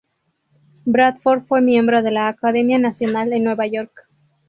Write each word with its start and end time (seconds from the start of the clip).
Bradford 0.85 1.45
fue 1.45 1.61
miembro 1.61 2.01
de 2.01 2.09
la 2.09 2.27
Academia 2.27 2.79
Nacional, 2.79 3.33
en 3.33 3.43
New 3.43 3.55
York. 3.71 4.09